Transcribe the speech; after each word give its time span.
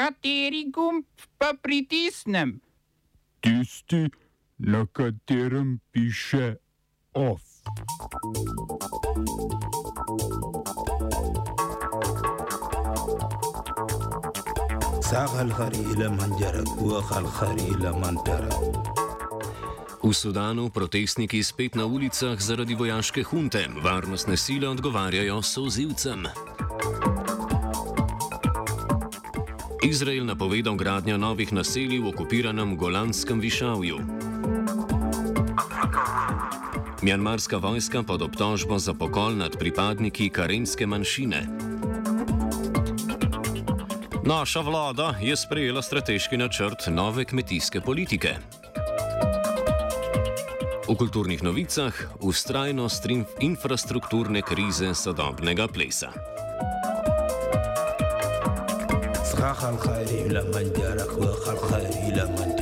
Kateri 0.00 0.64
gumb 0.72 1.04
pa 1.36 1.52
pritisnem? 1.62 2.60
Tisti, 3.44 4.08
na 4.58 4.86
katerem 4.86 5.80
piše 5.92 6.56
OF. 7.12 7.42
V 20.02 20.14
Sudanu 20.14 20.70
protestniki 20.70 21.42
spet 21.44 21.74
na 21.74 21.84
ulicah 21.84 22.40
zaradi 22.40 22.74
vojaške 22.74 23.22
hunte. 23.22 23.68
Varnostne 23.84 24.36
sile 24.36 24.68
odgovarjajo 24.68 25.42
sozivcem. 25.42 26.24
Izrael 29.82 30.24
napovedal 30.24 30.76
gradnjo 30.76 31.16
novih 31.16 31.52
naselij 31.52 32.04
v 32.04 32.12
okupiranem 32.12 32.76
Golanskem 32.76 33.40
višavju. 33.40 33.96
Mjanmarska 37.02 37.56
vojska 37.56 38.02
pod 38.02 38.22
obtožbo 38.22 38.78
za 38.78 38.94
pokol 38.94 39.36
nad 39.36 39.56
pripadniki 39.58 40.28
karenske 40.28 40.86
manjšine. 40.86 41.48
Naša 44.24 44.60
vlada 44.60 45.14
je 45.20 45.36
sprejela 45.36 45.82
strateški 45.82 46.36
načrt 46.36 46.86
nove 46.92 47.24
kmetijske 47.24 47.80
politike. 47.80 48.36
V 50.88 50.96
kulturnih 50.96 51.42
novicah 51.42 51.94
ustrajnost 52.20 53.06
infrastrukturne 53.40 54.42
krize 54.42 54.94
sodobnega 54.94 55.68
plesa. 55.68 56.39
خاخ 59.39 59.65
الخير 59.65 60.07
إلى 60.25 60.43
من 60.43 60.73
جارك 60.79 61.17
وخال 61.17 61.57
خير 61.57 61.89
إلى 61.89 62.25
من 62.25 62.55
جارك 62.55 62.58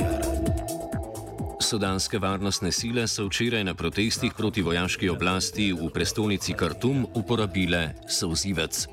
sudanske 1.69 2.17
varnostne 2.17 2.71
sile 2.73 3.05
so 3.07 3.27
včeraj 3.27 3.63
na 3.63 3.73
protestih 3.77 4.33
proti 4.33 4.61
vojaški 4.65 5.09
oblasti 5.09 5.69
v 5.69 5.89
prestolnici 5.93 6.55
Khartoum 6.57 7.05
uporabile 7.13 7.93
sozivec. 8.09 8.87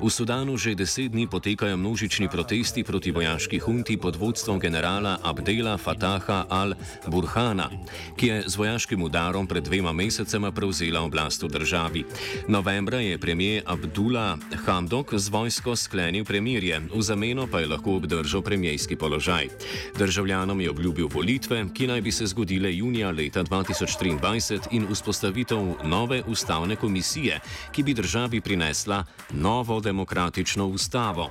V 0.00 0.08
Sudanu 0.08 0.56
že 0.56 0.72
deset 0.72 1.12
dni 1.12 1.28
potekajo 1.28 1.76
množični 1.76 2.32
protesti 2.32 2.84
proti 2.84 3.12
vojaški 3.12 3.58
hunti 3.60 3.96
pod 4.00 4.16
vodstvom 4.16 4.56
generala 4.56 5.18
Abdela 5.20 5.76
Fataha 5.76 6.46
al-Burhana, 6.48 7.68
ki 8.16 8.26
je 8.26 8.36
z 8.48 8.56
vojaškim 8.56 9.02
udarom 9.02 9.44
pred 9.46 9.64
dvema 9.68 9.92
mesecema 9.92 10.48
prevzela 10.52 11.04
oblast 11.04 11.42
v 11.44 11.52
državi. 11.52 12.04
Novembra 12.48 13.04
je 13.04 13.18
premijer 13.18 13.62
Abdullah 13.66 14.40
Hamdok 14.64 15.20
z 15.20 15.28
vojsko 15.28 15.76
sklenil 15.76 16.24
premirje, 16.24 16.80
v 16.80 17.02
zameno 17.02 17.44
pa 17.44 17.60
je 17.60 17.68
lahko 17.68 18.00
obdržal 18.00 18.40
premijski 18.40 18.96
položaj. 18.96 19.52
Državljanom 19.98 20.60
je 20.60 20.70
obljubil 20.70 21.12
volitve, 21.12 21.68
ki 21.74 21.92
naj 21.92 22.00
bi 22.00 22.12
se 22.12 22.21
se 22.22 22.26
zgodile 22.26 22.76
junija 22.76 23.10
leta 23.10 23.42
2023 23.44 24.58
in 24.70 24.86
vzpostavitev 24.90 25.58
nove 25.84 26.22
ustavne 26.26 26.76
komisije, 26.76 27.40
ki 27.72 27.82
bi 27.82 27.94
državi 27.94 28.40
prinesla 28.40 29.04
novo 29.30 29.80
demokratično 29.80 30.66
ustavo. 30.66 31.30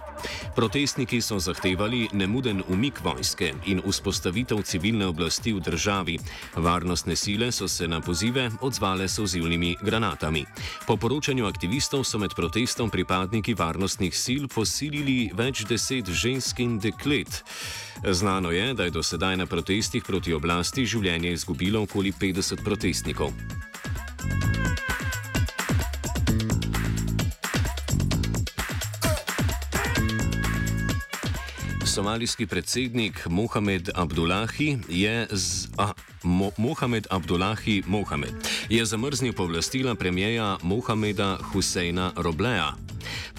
Protestniki 0.56 1.22
so 1.22 1.40
zahtevali 1.40 2.10
nemuden 2.14 2.64
umik 2.68 3.00
vojske 3.04 3.54
in 3.66 3.82
vzpostavitev 3.88 4.62
civilne 4.62 5.08
oblasti 5.08 5.54
v 5.54 5.60
državi. 5.60 6.18
Varnostne 6.56 7.16
sile 7.16 7.52
so 7.52 7.68
se 7.68 7.88
na 7.88 8.02
pozive 8.02 8.52
odzvale 8.62 9.08
s 9.08 9.20
ozivnimi 9.20 9.76
granatami. 9.82 10.46
Po 10.88 10.98
poročanju 10.98 11.46
aktivistov 11.46 12.04
so 12.04 12.20
med 12.20 12.36
protestom 12.36 12.90
pripadniki 12.90 13.54
varnostnih 13.54 14.18
sil 14.24 14.44
posilili 14.52 15.32
več 15.34 15.64
deset 15.64 16.10
žensk 16.10 16.60
in 16.60 16.80
deklet. 16.80 17.44
Znano 18.12 18.52
je, 18.52 18.74
da 18.74 18.84
je 18.84 18.90
do 18.90 19.04
sedaj 19.04 19.38
na 19.38 19.46
protestih 19.46 20.04
proti 20.04 20.34
oblasti 20.34 20.81
življenje 20.86 21.32
izgubilo 21.32 21.82
okoli 21.82 22.12
50 22.12 22.64
protestnikov. 22.64 23.34
Somalijski 31.86 32.48
predsednik 32.48 33.28
Mohamed 33.28 33.90
Abdullahi 33.96 34.78
je 34.88 35.28
z, 35.32 35.68
a, 35.78 35.92
Mo, 36.24 36.52
Mohamed 36.58 37.08
Abdullahi 37.10 37.84
Mohamed 37.88 38.34
je 38.70 38.86
zamrznil 38.86 39.34
povlastila 39.34 39.96
premijeja 39.96 40.58
Mohameda 40.64 41.38
Huseina 41.52 42.12
Robleja. 42.16 42.91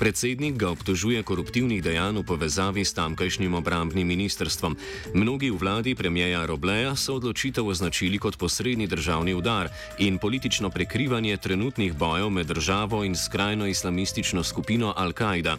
Predsednik 0.03 0.59
ga 0.59 0.75
obtožuje 0.75 1.23
koruptivnih 1.23 1.79
dejanj 1.79 2.19
v 2.19 2.27
povezavi 2.27 2.83
s 2.83 2.91
tamkajšnjim 2.91 3.55
obrambnim 3.55 4.03
ministrstvom. 4.03 4.75
Mnogi 5.15 5.47
v 5.55 5.63
vladi 5.63 5.95
premijeja 5.95 6.43
Robleja 6.43 6.97
so 6.99 7.23
odločitev 7.23 7.63
označili 7.63 8.19
kot 8.19 8.35
posredni 8.35 8.91
državni 8.91 9.31
udar 9.31 9.71
in 10.03 10.19
politično 10.19 10.75
prekrivanje 10.75 11.37
trenutnih 11.37 11.95
bojev 11.95 12.35
med 12.35 12.51
državo 12.51 13.05
in 13.07 13.15
skrajno 13.15 13.71
islamistično 13.71 14.43
skupino 14.43 14.91
Al-Kaida. 14.91 15.55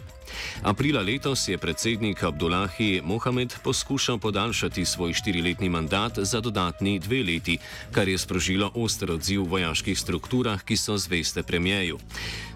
Aprila 0.62 1.00
letos 1.00 1.48
je 1.48 1.58
predsednik 1.58 2.22
Abdullahi 2.22 3.00
Mohamed 3.04 3.54
poskušal 3.64 4.18
podaljšati 4.18 4.84
svoj 4.84 5.12
štiriletni 5.12 5.68
mandat 5.68 6.18
za 6.18 6.40
dodatni 6.40 6.98
dve 6.98 7.22
leti, 7.22 7.58
kar 7.92 8.08
je 8.08 8.18
sprožilo 8.18 8.70
oster 8.74 9.10
odziv 9.10 9.42
v 9.42 9.48
vojaških 9.48 9.98
strukturah, 9.98 10.62
ki 10.62 10.76
so 10.76 10.98
zveste 10.98 11.42
premijeju. 11.42 11.98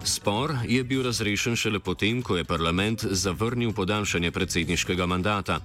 Spor 0.03 0.53
je 0.67 0.83
bil 0.83 1.03
razrešen 1.03 1.55
šele 1.55 1.78
potem, 1.79 2.21
ko 2.21 2.37
je 2.37 2.43
parlament 2.43 3.05
zavrnil 3.11 3.73
podaljšanje 3.73 4.31
predsedniškega 4.31 5.05
mandata. 5.05 5.59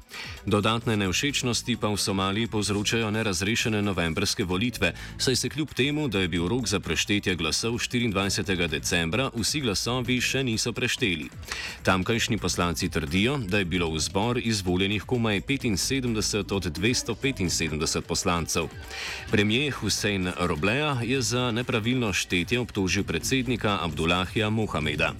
Dodatne 0.46 0.96
nevšečnosti 0.96 1.76
pa 1.76 1.88
v 1.88 1.96
Somaliji 1.96 2.46
povzročajo 2.46 3.10
nerazrešene 3.10 3.82
novembrske 3.82 4.44
volitve, 4.44 4.94
saj 5.18 5.36
se 5.36 5.48
kljub 5.48 5.74
temu, 5.74 6.08
da 6.08 6.20
je 6.20 6.28
bil 6.28 6.48
rok 6.48 6.66
za 6.66 6.80
preštetje 6.80 7.34
glasov 7.34 7.78
24. 7.78 8.68
decembra, 8.68 9.30
vsi 9.34 9.60
glasovi 9.60 10.20
še 10.20 10.44
niso 10.44 10.72
prešteli. 10.72 11.28
Tamkajšnji 11.82 12.38
poslanci 12.38 12.88
trdijo, 12.88 13.38
da 13.38 13.58
je 13.58 13.64
bilo 13.64 13.90
v 13.90 14.00
zbor 14.00 14.38
izvoljenih 14.38 15.02
komaj 15.02 15.40
75 15.40 16.54
od 16.54 16.64
275 16.78 18.00
poslancev. 18.00 18.68
Premijer 19.30 19.72
Hussein 19.72 20.32
Robleja 20.38 20.98
je 21.02 21.22
za 21.22 21.50
nepravilno 21.50 22.12
štetje 22.12 22.60
obtožil 22.60 23.04
predsednika 23.04 23.78
Abdullahija 23.82 24.50
Mohameda. 24.50 25.14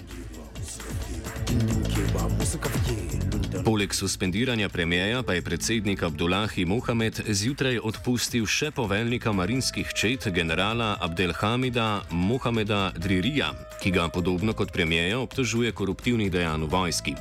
Poleg 3.64 3.94
suspendiranja 3.94 4.68
premijeja 4.68 5.22
pa 5.22 5.32
je 5.32 5.42
predsednik 5.42 6.02
Abdullahi 6.02 6.64
Mohamed 6.64 7.20
zjutraj 7.28 7.78
odpustil 7.78 8.46
še 8.46 8.70
poveljnika 8.70 9.32
marinskih 9.32 9.88
čet 9.94 10.28
generala 10.28 10.96
Abdelhamida 11.00 12.02
Mohameda 12.10 12.92
Dririja, 12.96 13.52
ki 13.82 13.90
ga 13.90 14.08
podobno 14.08 14.52
kot 14.52 14.72
premijeja 14.72 15.18
obtožuje 15.18 15.72
koruptivnih 15.72 16.32
dejanj 16.32 16.66
v 16.66 16.70
vojski. 16.70 17.14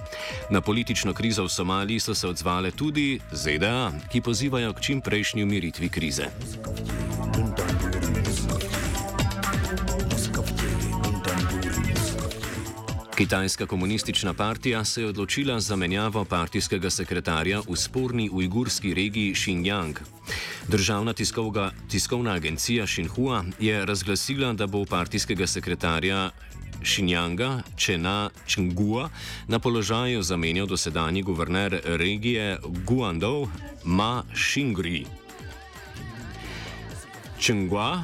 Na 0.49 0.61
politično 0.61 1.13
krizo 1.13 1.43
v 1.43 1.49
Somaliji 1.49 1.99
so 1.99 2.15
se 2.15 2.27
odzvale 2.27 2.71
tudi 2.71 3.19
ZDA, 3.31 3.91
ki 4.11 4.21
pozivajo 4.21 4.73
k 4.73 4.81
čim 4.81 5.01
prejšnji 5.01 5.43
umiritvi 5.43 5.89
krize. 5.89 6.29
Kitajska 13.15 13.65
komunistična 13.65 14.33
partija 14.33 14.85
se 14.85 15.01
je 15.01 15.07
odločila 15.07 15.59
za 15.59 15.75
menjavo 15.75 16.25
partijskega 16.25 16.89
sekretarja 16.89 17.59
v 17.69 17.75
sporni 17.75 18.29
ujgurski 18.33 18.93
regiji 18.93 19.33
Xinjiang. 19.33 19.99
Državna 20.67 21.13
tiskovga, 21.13 21.71
tiskovna 21.89 22.33
agencija 22.33 22.85
Xinhua 22.85 23.43
je 23.59 23.85
razglasila, 23.85 24.53
da 24.53 24.67
bo 24.67 24.85
partijskega 24.85 25.47
sekretarja 25.47 26.31
Xinjianga 26.81 27.61
Čena 27.75 28.29
Čengua 28.45 29.09
na 29.47 29.59
položaju 29.59 30.23
zamenjal 30.23 30.67
dosedanji 30.67 31.21
guverner 31.21 31.81
regije 31.85 32.57
Guangdong 32.85 33.47
Ma 33.83 34.23
Xingri. 34.33 35.05
Čengua 37.39 38.03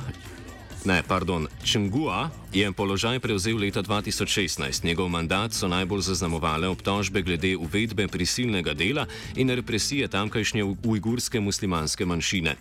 Ne, 0.86 1.04
pardon, 1.04 1.48
Čengua 1.64 2.32
je 2.56 2.64
položaj 2.72 3.20
prevzel 3.20 3.60
leta 3.60 3.84
2016. 3.84 4.84
Njegov 4.88 5.10
mandat 5.12 5.52
so 5.52 5.68
najbolj 5.68 6.02
zaznamovale 6.02 6.68
obtožbe 6.72 7.22
glede 7.22 7.58
uvedbe 7.58 8.08
prisilnega 8.08 8.74
dela 8.74 9.04
in 9.36 9.50
represije 9.52 10.08
tamkajšnje 10.08 10.64
ujgurske 10.64 11.40
muslimanske 11.40 12.06
manjšine. 12.06 12.56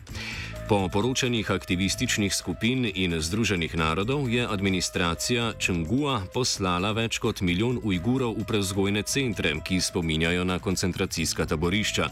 Po 0.69 0.89
poročanjih 0.93 1.51
aktivističnih 1.51 2.35
skupin 2.35 2.91
in 2.95 3.21
Združenih 3.21 3.77
narodov 3.77 4.29
je 4.29 4.45
administracija 4.45 5.53
Čengua 5.59 6.21
poslala 6.35 6.91
več 6.93 7.17
kot 7.25 7.41
milijon 7.41 7.81
Ujgurov 7.81 8.37
v 8.37 8.45
prevzgojne 8.45 9.03
centre, 9.09 9.55
ki 9.65 9.81
spominjajo 9.81 10.45
na 10.45 10.59
koncentracijska 10.61 11.47
taborišča. 11.49 12.11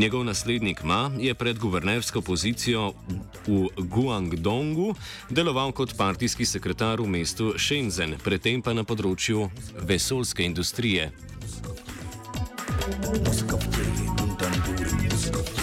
Njegov 0.00 0.24
naslednik 0.24 0.80
Ma 0.82 1.10
je 1.18 1.34
pred 1.34 1.58
guvernersko 1.58 2.24
pozicijo 2.24 2.94
v 3.46 3.68
Guangdongu 3.76 4.94
deloval 5.28 5.76
kot 5.76 5.92
partijski 5.96 6.48
sekretar 6.48 7.04
v 7.04 7.08
mestu 7.20 7.52
Shenzhen, 7.58 8.16
predtem 8.24 8.64
pa 8.64 8.72
na 8.72 8.84
področju 8.84 9.50
vesoljske 9.76 10.48
industrije. 10.48 11.12
Muzika 13.12 13.60
in 13.60 14.36
tanduri, 14.40 14.94
muzika 15.04 15.59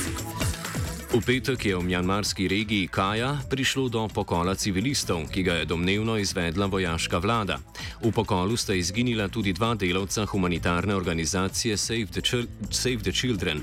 v 1.18 1.25
petek 1.25 1.66
je 1.66 1.74
v 1.74 1.81
mjanmarski 1.81 2.46
regiji 2.46 2.88
Kaja 2.88 3.42
prišlo 3.50 3.90
do 3.90 4.06
pokola 4.06 4.54
civilistov, 4.54 5.25
ki 5.34 5.42
ga 5.42 5.54
je 5.58 5.66
domnevno 5.66 6.18
izvedla 6.18 6.69
vojaška 6.69 7.18
vlada. 7.18 7.58
V 8.02 8.12
pokolu 8.12 8.58
sta 8.58 8.74
izginila 8.74 9.28
tudi 9.28 9.54
dva 9.54 9.76
delavca 9.76 10.26
humanitarne 10.26 10.96
organizacije 10.96 11.78
Save 11.78 12.06
the, 12.06 12.22
Chil 12.22 12.46
Save 12.70 12.98
the 12.98 13.12
Children. 13.12 13.62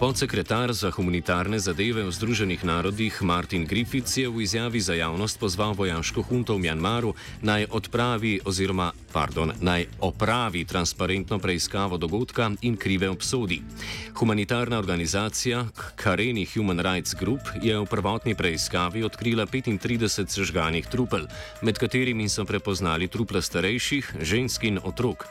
Podsekretar 0.00 0.72
za 0.72 0.90
humanitarne 0.90 1.58
zadeve 1.58 2.04
v 2.04 2.12
Združenih 2.12 2.64
narodih 2.64 3.22
Martin 3.22 3.64
Griffiths 3.66 4.16
je 4.16 4.28
v 4.28 4.42
izjavi 4.42 4.80
za 4.80 4.94
javnost 4.94 5.40
pozval 5.40 5.72
vojaško 5.72 6.22
hunto 6.22 6.54
v 6.54 6.58
Mjanmaru 6.58 7.14
naj 7.42 7.66
odpravi 7.70 8.40
oziroma 8.44 8.92
pardon, 9.12 9.52
naj 9.60 9.86
opravi 10.00 10.64
transparentno 10.64 11.38
preiskavo 11.38 11.96
dogodka 11.96 12.50
in 12.62 12.76
krive 12.76 13.08
obsodi. 13.08 13.62
Humanitarna 14.14 14.78
organizacija 14.78 15.66
Kareni 15.96 16.46
Human 16.54 16.80
Rights 16.80 17.14
Group 17.14 17.40
je 17.62 17.78
v 17.78 17.86
prvotni 17.86 18.34
preiskavi 18.34 19.02
odkrila 19.04 19.46
35 19.46 20.28
sežganih 20.28 20.86
trupel, 20.86 21.26
med 21.62 21.78
katerimi 21.78 22.28
so 22.28 22.44
prepoznali 22.44 23.08
trupla 23.08 23.42
starejših, 23.42 23.69
žensk 24.20 24.64
in 24.64 24.78
otrok. 24.82 25.26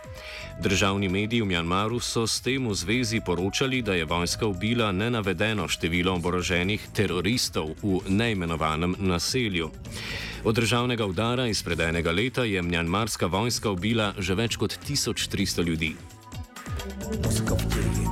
Državni 0.61 1.09
mediji 1.09 1.41
v 1.41 1.45
Mjanmaru 1.45 1.99
so 1.99 2.27
s 2.27 2.41
tem 2.41 2.67
v 2.67 2.75
zvezi 2.75 3.21
poročali, 3.25 3.81
da 3.81 3.93
je 3.95 4.05
vojska 4.05 4.47
ubila 4.47 4.91
nenavedeno 4.91 5.67
število 5.67 6.15
oboroženih 6.15 6.87
teroristov 6.93 7.75
v 7.83 7.99
neimenovanem 8.07 8.95
naselju. 8.99 9.71
Od 10.43 10.55
državnega 10.55 11.05
udara 11.05 11.47
izpred 11.47 11.79
enega 11.79 12.11
leta 12.11 12.43
je 12.43 12.61
mjanmarska 12.61 13.25
vojska 13.25 13.71
ubila 13.71 14.13
že 14.17 14.35
več 14.35 14.55
kot 14.55 14.79
1300 14.87 15.63
ljudi. 15.63 15.95
Muzika 17.23 18.08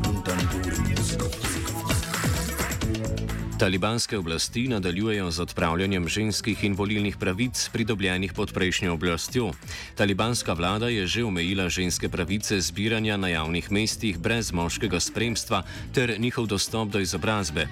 Talibanske 3.57 4.18
oblasti 4.18 4.68
nadaljujejo 4.68 5.31
z 5.31 5.39
odpravljanjem 5.42 6.07
ženskih 6.07 6.63
in 6.63 6.75
volilnih 6.77 7.18
pravic 7.18 7.69
pridobljenih 7.74 8.33
pod 8.33 8.54
prejšnjo 8.54 8.94
oblastjo. 8.94 9.51
Talibanska 9.95 10.54
vlada 10.54 10.89
je 10.89 11.07
že 11.07 11.24
omejila 11.24 11.69
ženske 11.69 12.09
pravice 12.09 12.62
zbiranja 12.62 13.18
na 13.18 13.27
javnih 13.27 13.71
mestih 13.71 14.19
brez 14.19 14.51
moškega 14.51 15.00
spremstva 15.00 15.63
ter 15.94 16.19
njihov 16.19 16.45
dostop 16.48 16.89
do 16.89 17.00
izobrazbe. 17.00 17.68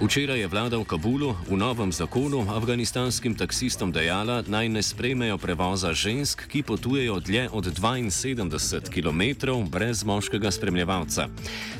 Včeraj 0.00 0.40
je 0.40 0.48
vlada 0.48 0.78
v 0.78 0.84
Kabulu 0.84 1.36
v 1.48 1.56
novem 1.56 1.92
zakonu 1.92 2.46
afganistanskim 2.56 3.34
taksistom 3.34 3.92
dejala, 3.92 4.42
naj 4.46 4.68
ne 4.68 4.82
sprejmejo 4.82 5.38
prevoza 5.38 5.92
žensk, 5.92 6.48
ki 6.48 6.62
potujejo 6.62 7.20
dlje 7.20 7.48
od 7.52 7.64
72 7.64 8.88
km 8.88 9.52
brez 9.68 10.04
moškega 10.04 10.50
spremljevalca. 10.50 11.28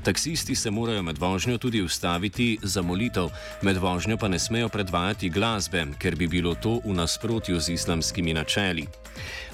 Taksisti 0.05 0.55
se 0.55 0.71
morajo 0.71 1.03
med 1.03 1.19
vožnjo 1.19 1.59
tudi 1.59 1.83
ustaviti 1.83 2.59
za 2.63 2.83
molitev. 2.83 3.29
Med 3.63 3.77
vožnjo 3.77 4.17
pa 4.17 4.29
ne 4.29 4.39
smejo 4.39 4.69
predvajati 4.69 5.31
glasbe, 5.31 5.87
ker 5.99 6.17
bi 6.17 6.29
bilo 6.29 6.55
to 6.55 6.81
v 6.85 6.95
nasprotju 6.95 7.61
z 7.61 7.73
islamskimi 7.73 8.35
načeli. 8.35 8.87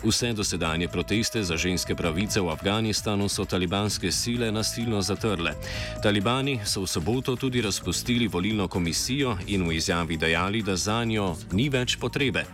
Vse 0.03 0.33
dosedanje 0.33 0.89
proteste 0.89 1.43
za 1.43 1.57
ženske 1.57 1.95
pravice 1.95 2.41
v 2.41 2.51
Afganistanu 2.51 3.29
so 3.29 3.45
talibanske 3.45 4.13
sile 4.13 4.53
nasilno 4.53 5.03
zatrle. 5.03 5.55
Talibani 6.03 6.61
so 6.65 6.83
v 6.83 6.87
soboto 6.87 7.37
tudi 7.37 7.63
razpustili 7.63 8.29
volilno 8.29 8.69
komisijo 8.69 9.37
in 9.47 9.69
v 9.69 9.77
izjavi 9.77 10.17
dejali, 10.17 10.63
da 10.63 10.77
za 10.77 11.05
njo 11.05 11.37
ni 11.53 11.69
več 11.69 11.97
potrebe. 11.97 12.45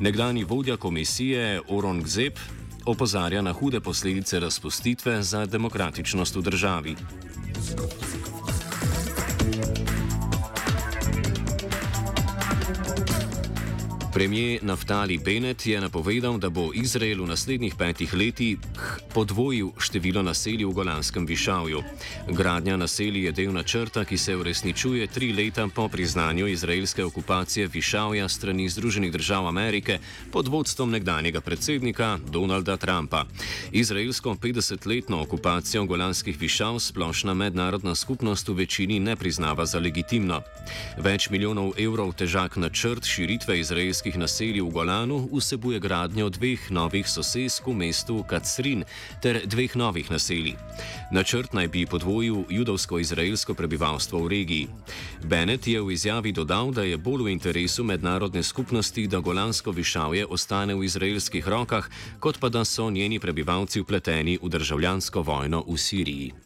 Nekdani 0.00 0.44
vodja 0.44 0.76
komisije 0.76 1.60
Orongzeb 1.68 2.38
opozarja 2.86 3.42
na 3.42 3.52
hude 3.52 3.80
posledice 3.80 4.40
razpustitve 4.40 5.22
za 5.22 5.46
demokratičnost 5.46 6.36
v 6.36 6.42
državi. 6.42 6.96
Premijer 14.16 14.64
Naftali 14.64 15.18
Bennett 15.18 15.66
je 15.66 15.80
napovedal, 15.80 16.38
da 16.38 16.48
bo 16.48 16.70
Izrael 16.74 17.20
v 17.20 17.28
naslednjih 17.28 17.74
petih 17.76 18.14
letih 18.14 18.56
podvojil 19.12 19.74
število 19.76 20.22
naselij 20.22 20.64
v 20.64 20.72
Golanskem 20.72 21.26
višavju. 21.26 21.82
Gradnja 22.32 22.76
naselij 22.76 23.28
je 23.28 23.32
del 23.32 23.52
načrta, 23.52 24.04
ki 24.04 24.16
se 24.16 24.36
uresničuje 24.36 25.06
tri 25.06 25.32
leta 25.32 25.68
po 25.68 25.88
priznanju 25.88 26.46
izraelske 26.48 27.04
okupacije 27.04 27.66
višavja 27.66 28.28
strani 28.28 28.68
Združenih 28.68 29.12
držav 29.12 29.48
Amerike 29.48 29.98
pod 30.32 30.48
vodstvom 30.48 30.90
nekdanjega 30.90 31.40
predsednika 31.40 32.18
Donalda 32.32 32.76
Trumpa. 32.76 33.24
Izraelsko 33.72 34.30
50-letno 34.30 35.20
okupacijo 35.22 35.84
Golanskih 35.84 36.40
višav 36.40 36.78
splošna 36.78 37.34
mednarodna 37.34 37.94
skupnost 37.94 38.48
v 38.48 38.52
večini 38.52 39.00
ne 39.00 39.16
priznava 39.16 39.66
za 39.66 39.78
legitimno. 39.78 40.40
Več 40.98 41.30
milijonov 41.30 41.72
evrov 41.78 42.12
težak 42.12 42.56
načrt 42.56 43.04
širitve 43.04 43.60
izraelskih 43.60 44.05
naselij 44.14 44.62
v 44.62 44.70
Golanu 44.70 45.26
vsebuje 45.26 45.80
gradnjo 45.82 46.30
dveh 46.30 46.70
novih 46.70 47.02
sosesk 47.02 47.66
v 47.66 47.74
mestu 47.74 48.22
Kacrin 48.22 48.84
ter 49.18 49.42
dveh 49.42 49.74
novih 49.74 50.06
naselij. 50.06 50.54
Načrt 51.10 51.50
naj 51.50 51.66
bi 51.66 51.82
podvojil 51.82 52.46
judovsko-izraelsko 52.46 53.58
prebivalstvo 53.58 54.22
v 54.22 54.30
regiji. 54.30 54.70
Bennett 55.26 55.66
je 55.66 55.82
v 55.82 55.90
izjavi 55.90 56.30
dodal, 56.30 56.70
da 56.70 56.86
je 56.86 56.94
bolj 56.94 57.26
v 57.26 57.34
interesu 57.34 57.82
mednarodne 57.82 58.46
skupnosti, 58.46 59.06
da 59.10 59.18
Golansko 59.18 59.74
višavje 59.74 60.30
ostane 60.30 60.78
v 60.78 60.86
izraelskih 60.86 61.42
rokah, 61.42 61.90
kot 62.22 62.38
pa 62.38 62.48
da 62.48 62.62
so 62.62 62.86
njeni 62.90 63.18
prebivalci 63.18 63.82
vpleteni 63.82 64.38
v 64.38 64.48
državljansko 64.48 65.22
vojno 65.22 65.64
v 65.66 65.74
Siriji. 65.74 66.45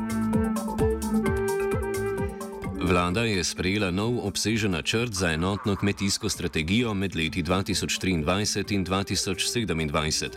Vlada 2.91 3.23
je 3.23 3.39
sprejela 3.39 3.87
nov 3.87 4.19
obsežen 4.27 4.75
načrt 4.75 5.15
za 5.15 5.31
enotno 5.31 5.75
kmetijsko 5.75 6.29
strategijo 6.29 6.93
med 6.93 7.15
leti 7.15 7.43
2023 7.43 8.11
in 8.75 8.85
2027. 8.85 10.27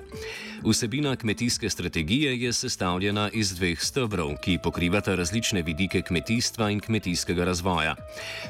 Vsebina 0.65 1.17
kmetijske 1.17 1.71
strategije 1.71 2.41
je 2.41 2.53
sestavljena 2.53 3.31
iz 3.33 3.55
dveh 3.55 3.81
stebrov, 3.81 4.31
ki 4.43 4.59
pokrivata 4.63 5.15
različne 5.15 5.63
vidike 5.63 6.03
kmetijstva 6.03 6.71
in 6.71 6.81
kmetijskega 6.81 7.45
razvoja. 7.45 7.95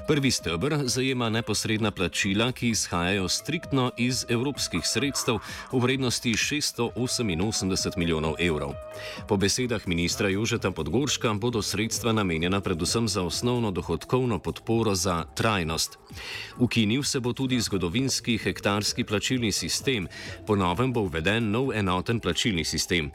Prvi 0.07 0.31
stebr 0.31 0.77
zajema 0.85 1.31
neposredna 1.31 1.91
plačila, 1.91 2.53
ki 2.53 2.69
izhajajo 2.69 3.29
striktno 3.29 3.91
iz 3.97 4.27
evropskih 4.29 4.81
sredstev 4.85 5.39
v 5.73 5.79
vrednosti 5.79 6.33
688 6.33 7.97
milijonov 7.97 8.35
evrov. 8.39 8.75
Po 9.29 9.37
besedah 9.37 9.87
ministra 9.87 10.29
Jožeta 10.29 10.71
Podgorška 10.71 11.33
bodo 11.33 11.63
sredstva 11.63 12.13
namenjena 12.13 12.61
predvsem 12.61 13.09
za 13.09 13.23
osnovno 13.23 13.71
dohodkovno 13.95 14.39
podporo 14.39 14.95
za 14.95 15.25
trajnost. 15.35 15.99
Ukinil 16.59 17.03
se 17.03 17.21
bo 17.21 17.33
tudi 17.33 17.61
zgodovinski 17.61 18.39
hektarski 18.39 19.05
plačilni 19.05 19.53
sistem, 19.53 20.09
po 20.47 20.57
novem 20.57 20.93
bo 20.93 21.01
uveden 21.01 21.51
nov 21.51 21.73
enoten 21.73 22.21
plačilni 22.21 22.65
sistem. 22.65 23.11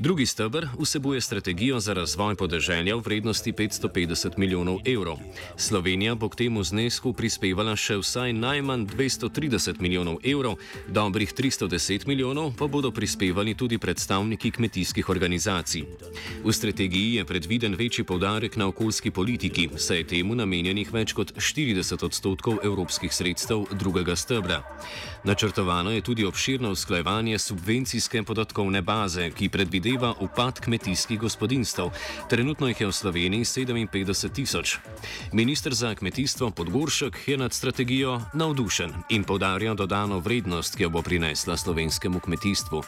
Drugi 0.00 0.26
stebr 0.26 0.66
vsebuje 0.78 1.20
strategijo 1.20 1.80
za 1.80 1.92
razvoj 1.92 2.34
podeželja 2.34 2.96
v 2.96 3.02
vrednosti 3.04 3.52
550 3.52 4.38
milijonov 4.38 4.78
evrov. 4.84 5.18
Slovenija 5.56 6.14
bo 6.14 6.28
k 6.28 6.36
temu 6.36 6.64
znesku 6.64 7.12
prispevala 7.12 7.74
še 7.76 7.98
vsaj 8.00 8.32
najmanj 8.32 8.86
230 8.88 9.76
milijonov 9.84 10.16
evrov, 10.24 10.56
dobrih 10.88 11.34
310 11.36 12.06
milijonov 12.08 12.54
pa 12.56 12.64
bodo 12.66 12.88
prispevali 12.90 13.52
tudi 13.54 13.78
predstavniki 13.78 14.50
kmetijskih 14.50 15.08
organizacij. 15.08 15.84
V 16.44 16.52
strategiji 16.52 17.20
je 17.20 17.24
predviden 17.24 17.76
večji 17.76 18.04
povdarek 18.04 18.56
na 18.56 18.72
okoljski 18.72 19.10
politiki, 19.10 19.68
saj 19.76 19.96
je 19.96 20.08
temu 20.16 20.34
namenjenih 20.34 20.92
več 20.92 21.12
kot 21.12 21.36
40 21.36 22.04
odstotkov 22.08 22.64
evropskih 22.64 23.12
sredstev 23.12 23.68
drugega 23.76 24.16
stebra. 24.16 24.62
Načrtovano 25.28 25.92
je 25.92 26.00
tudi 26.00 26.24
obširno 26.24 26.72
usklajevanje 26.72 27.38
subvencijske 27.38 28.22
podatkovne 28.22 28.80
baze, 28.82 29.28
ki 29.36 29.52
predvideva 29.52 29.89
upad 30.20 30.60
kmetijskih 30.60 31.18
gospodinstv. 31.18 31.82
Trenutno 32.28 32.68
jih 32.68 32.80
je 32.80 32.86
v 32.86 32.92
Sloveniji 32.92 33.44
57 33.44 34.32
tisoč. 34.32 34.78
Ministr 35.32 35.74
za 35.74 35.94
kmetijstvo 35.94 36.50
Podgoršek 36.50 37.28
je 37.28 37.36
nad 37.38 37.52
strategijo 37.52 38.20
navdušen 38.34 38.92
in 39.08 39.24
povdarja 39.24 39.74
dodano 39.74 40.18
vrednost, 40.18 40.76
ki 40.76 40.82
jo 40.82 40.90
bo 40.90 41.02
prinesla 41.02 41.56
slovenskemu 41.56 42.20
kmetijstvu. 42.20 42.82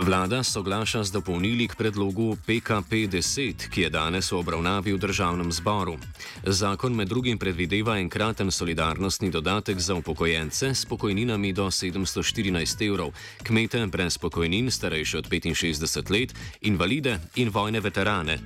Vlada 0.00 0.42
soglaša 0.42 1.04
z 1.04 1.12
dopolnili 1.12 1.68
k 1.68 1.76
predlogu 1.76 2.32
PKP-10, 2.48 3.68
ki 3.68 3.80
je 3.80 3.90
danes 3.92 4.32
v 4.32 4.40
obravnavi 4.40 4.96
v 4.96 4.98
državnem 4.98 5.52
zboru. 5.52 6.00
Zakon 6.46 6.94
med 6.94 7.08
drugim 7.08 7.38
predvideva 7.38 7.98
enkraten 7.98 8.50
solidarnostni 8.50 9.30
dodatek 9.30 9.80
za 9.80 9.94
upokojence 9.94 10.74
s 10.74 10.84
pokojninami 10.84 11.52
do 11.52 11.66
714 11.66 12.86
evrov, 12.86 13.12
kmete 13.42 13.86
brez 13.86 14.18
pokojnin 14.18 14.70
starejše 14.70 15.18
od 15.18 15.28
65 15.28 16.10
let, 16.10 16.34
invalide 16.60 17.18
in 17.36 17.48
vojne 17.48 17.80
veterane. 17.80 18.38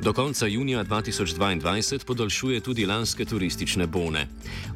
Do 0.00 0.12
konca 0.12 0.46
junija 0.46 0.84
2022 0.84 2.04
podaljšuje 2.04 2.60
tudi 2.60 2.86
lanske 2.86 3.24
turistične 3.24 3.86
bone. 3.86 4.26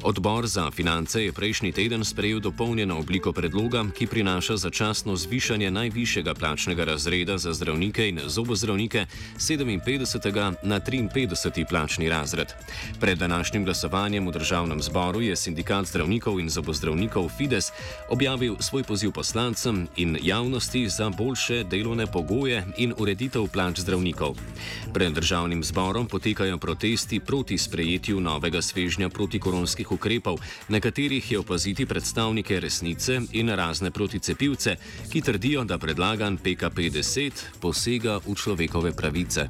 Odbor 0.03 0.47
za 0.47 0.71
finance 0.71 1.23
je 1.25 1.31
prejšnji 1.31 1.71
teden 1.71 2.05
sprejel 2.05 2.39
dopolnjeno 2.39 2.99
obliko 2.99 3.31
predloga, 3.31 3.85
ki 3.97 4.07
prinaša 4.07 4.57
začasno 4.57 5.15
zvišanje 5.15 5.71
najvišjega 5.71 6.33
plačnega 6.33 6.83
razreda 6.83 7.37
za 7.37 7.53
zdravnike 7.53 8.09
in 8.09 8.19
zobozdravnike 8.25 9.05
57. 9.37 10.53
na 10.63 10.79
53. 10.79 11.69
plačni 11.69 12.09
razred. 12.09 12.62
Pred 12.99 13.17
današnjim 13.17 13.65
glasovanjem 13.65 14.27
v 14.27 14.31
državnem 14.31 14.81
zboru 14.81 15.21
je 15.21 15.35
sindikat 15.35 15.85
zdravnikov 15.85 16.39
in 16.39 16.49
zobozdravnikov 16.49 17.29
Fides 17.37 17.71
objavil 18.09 18.55
svoj 18.59 18.83
poziv 18.83 19.11
poslancem 19.11 19.87
in 19.95 20.17
javnosti 20.21 20.89
za 20.89 21.09
boljše 21.09 21.63
delovne 21.63 22.07
pogoje 22.07 22.65
in 22.77 22.93
ureditev 22.97 23.47
plač 23.47 23.79
zdravnikov. 23.79 24.35
Pred 24.93 25.13
državnim 25.13 25.63
zborom 25.63 26.07
potekajo 26.07 26.57
protesti 26.57 27.19
proti 27.19 27.57
sprejetju 27.57 28.21
novega 28.21 28.61
svežnja 28.61 29.09
protikoronskih 29.09 29.91
ukrepov, 29.91 30.37
na 30.67 30.79
katerih 30.79 31.31
je 31.31 31.39
opaziti 31.39 31.85
predstavnike 31.85 32.59
resnice 32.59 33.21
in 33.31 33.49
razne 33.49 33.91
proticepivce, 33.91 34.75
ki 35.11 35.21
trdijo, 35.21 35.63
da 35.63 35.77
predlagan 35.77 36.37
PKP-10 36.37 37.31
posega 37.59 38.19
v 38.25 38.35
človekove 38.35 38.93
pravice. 38.93 39.47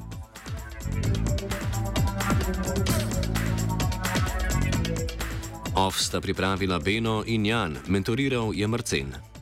Off 5.74 5.98
sta 5.98 6.22
pripravila 6.22 6.78
Beno 6.78 7.26
in 7.26 7.42
Jan, 7.46 7.74
mentoriral 7.90 8.54
je 8.54 8.66
Marcen. 8.66 9.33